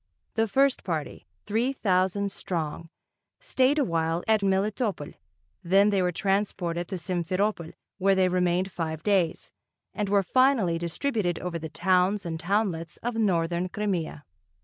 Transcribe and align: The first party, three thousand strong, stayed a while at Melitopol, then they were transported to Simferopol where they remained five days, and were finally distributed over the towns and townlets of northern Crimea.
The 0.33 0.47
first 0.47 0.83
party, 0.83 1.27
three 1.45 1.73
thousand 1.73 2.31
strong, 2.31 2.89
stayed 3.39 3.77
a 3.77 3.83
while 3.83 4.23
at 4.27 4.41
Melitopol, 4.41 5.13
then 5.63 5.91
they 5.91 6.01
were 6.01 6.11
transported 6.11 6.87
to 6.87 6.95
Simferopol 6.95 7.73
where 7.99 8.15
they 8.15 8.27
remained 8.27 8.71
five 8.71 9.03
days, 9.03 9.51
and 9.93 10.09
were 10.09 10.23
finally 10.23 10.79
distributed 10.79 11.37
over 11.37 11.59
the 11.59 11.69
towns 11.69 12.25
and 12.25 12.39
townlets 12.39 12.97
of 13.03 13.13
northern 13.13 13.69
Crimea. 13.69 14.25